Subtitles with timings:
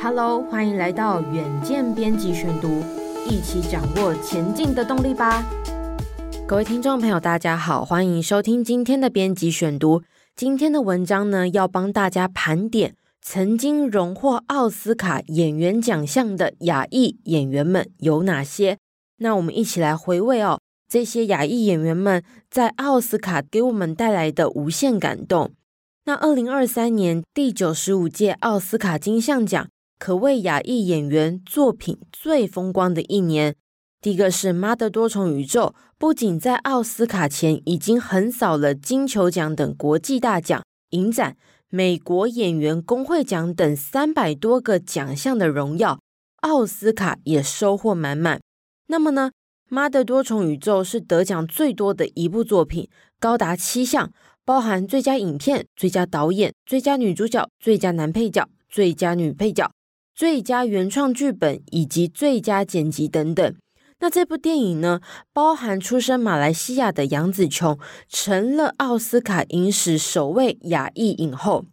[0.00, 2.84] Hello，欢迎来到远见编辑选读，
[3.28, 5.44] 一起掌握前进的动力吧。
[6.46, 10.02] 各位听众朋友，大家好，欢迎收听今天的编辑选读。
[10.36, 18.78] 今天的文章呢，要帮大家盘点曾经荣获奥斯卡演员奖项的亚裔演员们有哪些。
[19.16, 25.50] 那我们一起来回味哦，这些亚裔演员们在奥斯卡给我们带来的无限感动。
[26.04, 33.54] 那二零二三年第九十五届奥斯卡金像奖可谓亚裔演员作品最风光的一年。
[34.00, 41.36] 第一个是《妈的多重宇宙》，不仅在奥斯卡前已经横扫了金球奖等国际大奖、影展、
[41.68, 45.98] 美国演员工会奖等三百多个奖项的荣耀，
[46.42, 48.40] 奥斯卡也收获满满。
[48.86, 49.32] 那么呢，
[49.68, 54.12] 《妈的多重宇宙》是得奖最多的一部作品，高达七项。
[54.44, 59.70] 包含最佳影片、最佳导演、最佳女主角、最佳男配角、最佳女配角、
[60.18, 63.54] 最佳原创剧本以及最佳剪辑等等。
[64.00, 65.00] 那这部电影呢，
[65.32, 71.66] 包含出身马来西亚的杨紫琼，成了奥斯卡影史首位亚裔影后；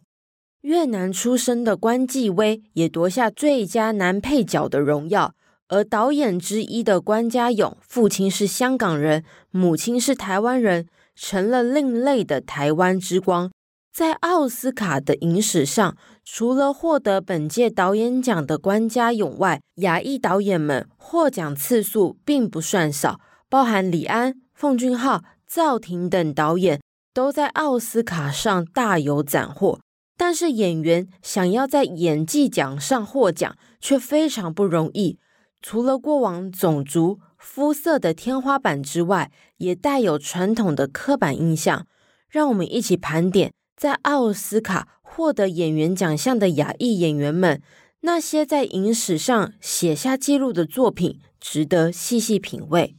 [0.60, 5.34] 越南出生的关继威也夺下最佳男配角的荣耀。
[5.66, 10.86] 而导演之一的关家永，父亲是香港人，母亲是台湾人。
[11.16, 13.50] 成了另类的台湾之光，
[13.90, 15.96] 在奥斯卡的影史上，
[16.28, 26.80] 除了获得本届导演奖的关家永外，亚裔导演们获奖次数并不算少，包含李安、奉俊昊、赵婷等导演
[27.14, 29.78] 都在奥斯卡上大有斩获。
[30.18, 35.20] 但是演员想要在演技奖上获奖，却非常不容易。
[35.62, 41.86] 除了过往种族，肤色的天花板之外，也带有传统的刻板印象。
[42.28, 47.62] 让我们一起盘点，在奥斯卡获得演员奖项的亚裔演员们，
[48.00, 52.94] 那些在影史上写下记录的作品，值得细细品味。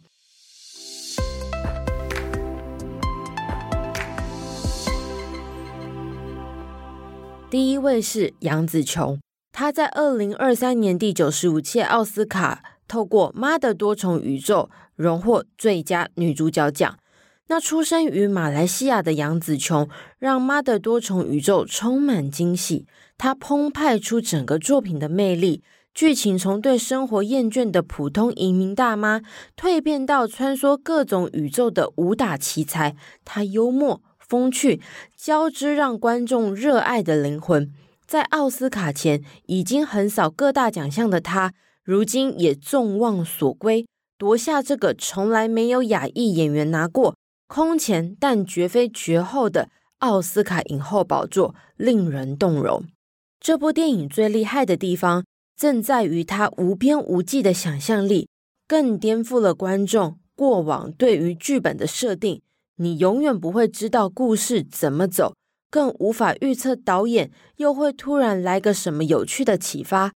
[7.51, 9.19] 第一位是杨紫琼，
[9.51, 12.63] 她在二零二三年第九十五届奥斯卡。
[12.87, 16.97] 透过《妈的多重宇宙》荣获最佳女主角奖。
[17.49, 19.87] 那出生于马来西亚的杨紫琼，
[20.19, 22.85] 让《妈的多重宇宙》充满惊喜。
[23.17, 25.63] 她澎湃出整个作品的魅力，
[25.93, 29.21] 剧情从对生活厌倦的普通移民大妈，
[29.55, 32.95] 蜕变到穿梭各种宇宙的武打奇才。
[33.23, 34.81] 她幽默风趣
[35.15, 37.71] 交织，让观众热爱的灵魂。
[38.05, 41.53] 在奥斯卡前已经横扫各大奖项的她。
[41.83, 43.87] 如今也众望所归，
[44.17, 47.15] 夺下这个从来没有亚裔演员拿过
[47.47, 49.69] 空前但绝非绝后的
[49.99, 52.85] 奥斯卡影后宝座，令人动容。
[53.39, 55.25] 这部电影最厉害的地方，
[55.55, 58.29] 正在于它无边无际的想象力，
[58.67, 62.41] 更颠覆了观众过往对于剧本的设定。
[62.75, 65.33] 你永远不会知道故事怎么走，
[65.71, 70.13] 更无法预测导演又会突然来个什么有趣的启发。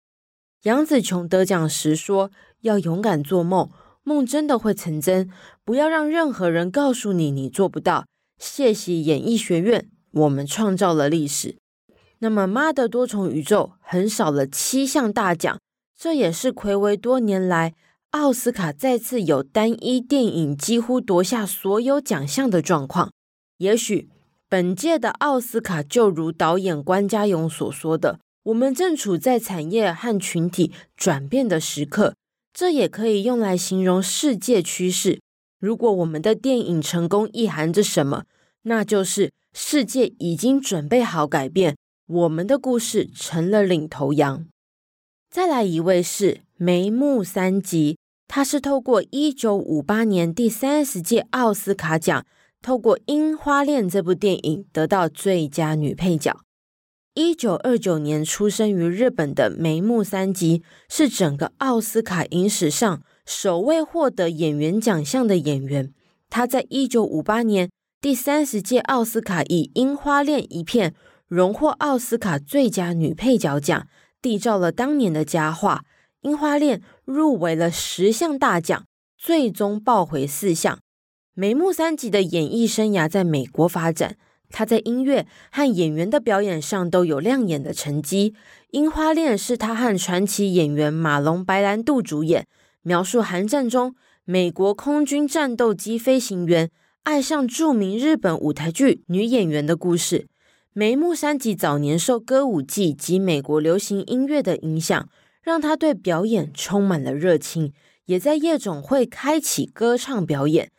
[0.64, 2.30] 杨紫琼得奖时说
[2.62, 3.72] ：“要勇敢做梦，
[4.04, 5.30] 梦真的会成真。
[5.64, 8.06] 不要让任何人告诉你你做不到。”
[8.40, 11.58] 谢谢演艺学院，我们创造了历史。
[12.20, 15.60] 那么，《妈的多重宇宙》横扫了七项大奖，
[15.98, 17.74] 这也是睽违多年来
[18.12, 23.12] 奥斯卡再次有单一电影几乎夺下所有奖项的状况。
[23.58, 24.10] 也许
[24.50, 28.20] 本届的奥斯卡就如导演关家永所说的。
[28.46, 32.16] 我们正处在产业和群体转变的时刻，
[32.54, 35.22] 这也可以用来形容世界趋势。
[35.60, 38.26] 如果我们的电影成功意含着什么，
[38.64, 44.46] 那就是世界已经准备好改变，我们的故事成了领头羊。
[45.30, 47.98] 再来一位是梅木三吉，
[48.28, 52.26] 她是透过一九五八年第三十届奥斯卡奖，
[52.62, 56.42] 透过《樱花恋》这部电影得到最佳女配角。
[57.14, 65.94] 一九二九年出生于日本的梅木三吉，是整个奥斯卡影史上首位获得演员奖项的演员。
[66.30, 67.70] 她在一九五八年
[68.00, 70.96] 第三十届奥斯卡以《樱花恋》一片
[71.28, 73.86] 荣获奥斯卡最佳女配角奖，
[74.22, 75.84] 缔造了当年的佳话。
[76.30, 78.86] 《樱花恋》入围了十项大奖，
[79.18, 80.80] 最终抱回四项。
[81.34, 84.16] 梅木三吉的演艺生涯在美国发展。
[84.52, 88.32] 他在音乐和演员的表演上都有亮眼的成绩。
[88.72, 92.46] 《樱花恋》是他和传奇演员马龙白兰度主演，
[92.84, 93.96] 描述韩战中
[94.26, 96.70] 美国空军战斗机飞行员
[97.04, 100.28] 爱上著名日本舞台剧女演员的故事。
[100.74, 105.10] 梅木三吉早年受歌舞伎及美国流行音乐的影响，
[105.42, 107.74] 让他对表演充满了热情，
[108.06, 110.68] 也在夜总会开启歌唱表演。《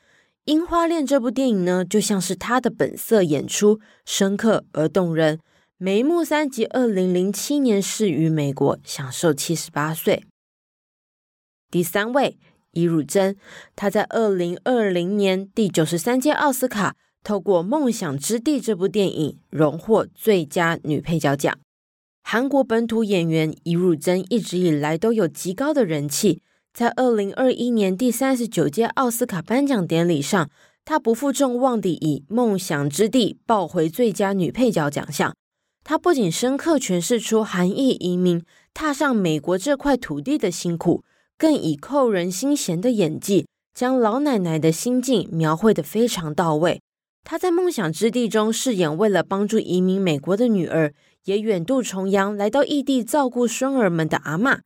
[0.46, 5.38] 樱花恋》这部电影呢，就像是他的本色演出，深刻而动人。
[5.78, 10.24] 梅木三吉二零零七年逝于美国，享寿七十八岁。
[11.70, 12.40] 第三位，
[12.72, 13.36] 伊汝珍，
[13.76, 21.56] 她在二零二零年第九十三届奥斯卡，透过《梦想之地》这部电影，荣获最佳女配角奖。
[22.24, 26.42] 韩国本土演员伊汝珍一直以来都有极高的人气。
[26.72, 30.48] 在二零二一年第三十九届奥斯卡颁奖典礼上，
[30.86, 35.34] 她不负众望地以《梦想之地》抱回最佳女配角奖项。
[35.84, 38.42] 她不仅深刻诠释出韩裔移民
[38.72, 41.04] 踏上美国这块土地的辛苦，
[41.36, 46.80] 更以扣人心弦的演技，将老奶奶的心境描绘得非常到位。
[47.22, 50.94] 她在《梦想之地》中饰演为了帮助移民美国的女儿，
[51.26, 54.60] 也远渡重洋来到异地照顾孙儿们的阿嬷。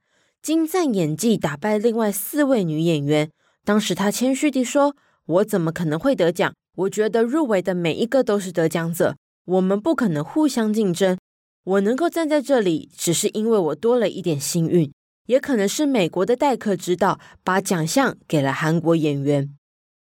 [0.47, 3.33] 精湛演技打败另外四位女演员。
[3.65, 4.95] 当时她谦虚地说
[5.27, 6.55] ：“我怎么可能会得奖？
[6.77, 11.19] 我觉得入围的每一个都是得奖者，我们不可能互相竞争。
[11.65, 14.93] 我能够站在这里，只是因为我多了一点幸运，
[15.27, 19.51] 也可能是美国的待客之道，把奖项给了韩国演员。”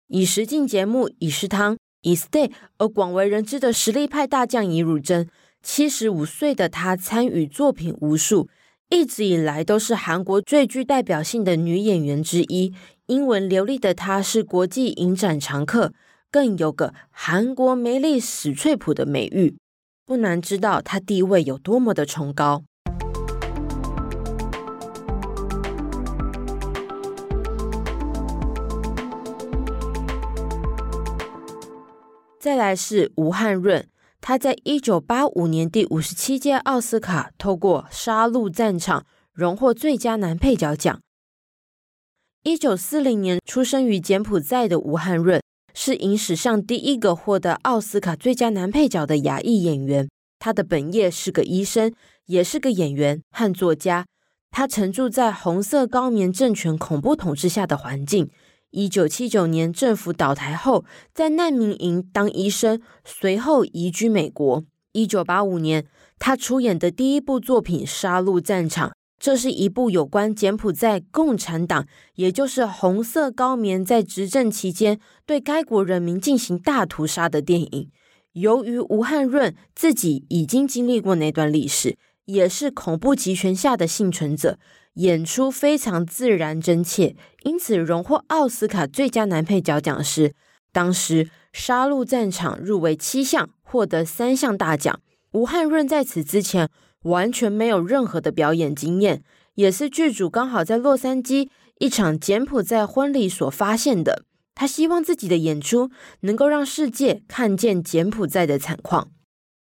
[0.08, 2.48] 以实境节目《以食堂》《以 Stay》
[2.78, 5.28] 而广为人知的实力派大将尹汝贞，
[5.62, 8.48] 七十五岁的她参与作品无数。
[8.92, 12.74] 一直以来都是韩国最具代表性的女演员之一，
[13.06, 15.94] 英文流利的她是国际影展常客，
[16.30, 19.56] 更有个“韩国梅丽史翠普”的美誉，
[20.04, 22.64] 不难知道她地位有多么的崇高。
[32.38, 33.91] 再来是吴汉润。
[34.24, 39.00] 他在一九八五年第五十七届奥斯卡透过《杀戮战场》
[39.32, 41.00] 荣获最佳男配角奖。
[42.44, 45.42] 一九四零年出生于柬埔寨的吴汉润
[45.74, 50.08] 是影史上第一个获得奥斯卡最佳男配角的亚裔演员。
[50.38, 51.92] 他的本业是个医生，
[52.26, 54.06] 也是个演员和作家。
[54.52, 58.30] 他曾住在红色高棉政权恐怖统治下的环境。
[58.72, 60.84] 一九七九年政府倒台后，
[61.14, 64.64] 在难民营当医生，随后移居美国。
[64.92, 65.86] 一九八五年，
[66.18, 68.88] 他出演的第一部作品《杀戮战场》，
[69.18, 77.90] 这是一部有关柬埔寨共产党，也就是红色高棉在执政期间对该国人民进行大屠杀的电影。
[78.32, 84.58] 由于吴汉润自己已经经历过那段历史，也是恐怖集权下的幸存者。
[84.94, 90.34] 演出非常自然真切，因此荣获奥斯卡最佳男配角奖时，
[90.70, 95.00] 当时《杀戮战场》入围七项，获得三项大奖。
[95.32, 96.68] 吴汉润在此之前
[97.04, 99.22] 完全没有任何的表演经验，
[99.54, 101.48] 也是剧组刚好在洛杉矶
[101.78, 104.24] 一场柬埔寨婚礼所发现的。
[104.54, 105.90] 他希望自己的演出
[106.20, 109.10] 能够让世界看见柬埔寨的惨况。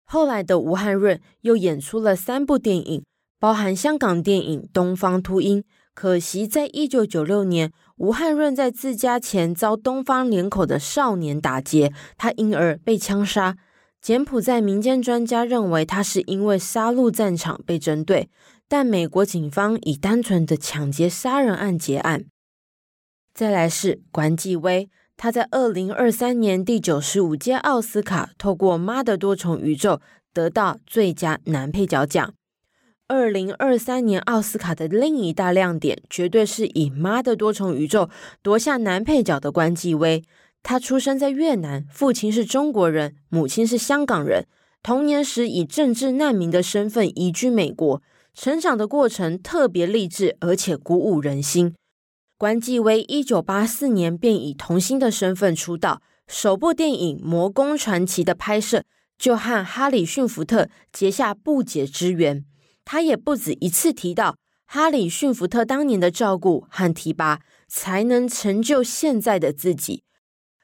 [0.05, 3.05] 后来的吴汉润又演出了三部电影。
[3.43, 5.63] 包含香港电影《东方秃鹰》，
[5.95, 13.57] 可惜在一九九六年，吴汉润在自家前遭东方脸口的少年打劫，他因而被枪杀。
[14.01, 18.31] 柬埔寨民间专家认为他是因为杀戮战场被针对，
[18.69, 22.27] 但美国警方以单纯的抢劫杀人案结案。
[23.35, 29.95] 再来是关继威，他在二零二三年第九十五届奥斯卡透过《妈的多重宇宙》
[30.33, 32.33] 得到最佳男配角奖。
[33.09, 38.05] 二零二三年奥斯卡的另一大亮点，绝对是以《妈的多重宇宙》
[38.43, 40.25] 夺下男配角的关继威。
[40.63, 44.47] 他出生在越南，父亲是中国人，母亲是香港人。
[44.83, 51.75] 童年时以政治难民的身份移居美国，成长的过程特别励志，而且鼓舞人心。
[52.39, 58.85] 关继威一九八四年便以童星的身份出道，首部电影《魔宫传奇》的拍摄
[59.19, 62.45] 就和哈里逊福特结下不解之缘。
[62.85, 64.37] 他也不止一次提到
[64.67, 70.03] 哈里逊福特当年的照顾和提拔，才能成就现在的自己。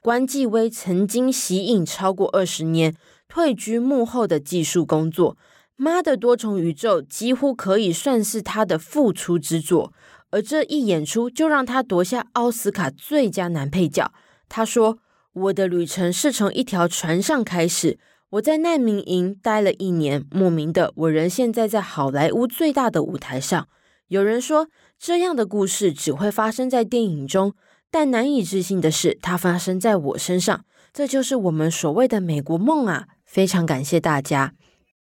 [0.01, 2.95] 关继威曾经息影超过二十年，
[3.27, 5.37] 退居幕后的技术工作。
[5.75, 9.93] 妈的多重宇宙几乎可以算是他的复出之作，
[10.29, 14.11] 而这一演出就让他夺下奥斯卡最佳男配角。
[14.49, 14.99] 他说
[15.31, 17.99] ：“我的旅程是从一条船上开始。”
[18.31, 23.67] 我在难民营待了一年，莫名的，我人现在在好莱坞最大的舞台上。
[24.07, 24.67] 有人说，
[24.99, 27.53] 这样的故事只会发生在电影中，
[27.89, 30.63] 但难以置信的是，它发生在我身上。
[30.93, 33.07] 这就是我们所谓的美国梦啊！
[33.25, 34.53] 非常感谢大家。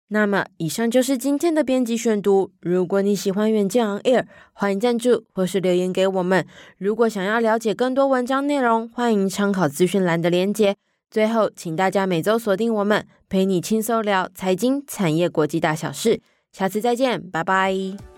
[0.07, 2.51] 那么，以上就是今天的编辑选读。
[2.61, 6.47] 如果你喜欢远见 On Air，欢迎赞助或是留言给我们。
[6.79, 10.75] 如果想要了解更多文章内容，欢迎参考资讯栏的连接。
[11.13, 16.19] 最后，请大家每周锁定我们，陪你轻松聊财经、产业、国际大小事。
[16.51, 18.12] 下次再见，拜拜。